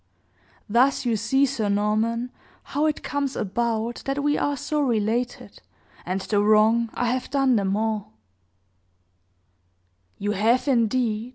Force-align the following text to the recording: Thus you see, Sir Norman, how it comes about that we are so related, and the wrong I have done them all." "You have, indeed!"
Thus 0.67 1.05
you 1.05 1.15
see, 1.15 1.45
Sir 1.45 1.69
Norman, 1.69 2.31
how 2.73 2.87
it 2.87 3.03
comes 3.03 3.35
about 3.35 4.01
that 4.05 4.23
we 4.23 4.35
are 4.35 4.57
so 4.57 4.81
related, 4.81 5.61
and 6.07 6.21
the 6.21 6.41
wrong 6.41 6.89
I 6.95 7.11
have 7.11 7.29
done 7.29 7.55
them 7.55 7.77
all." 7.77 8.13
"You 10.17 10.31
have, 10.31 10.67
indeed!" 10.67 11.29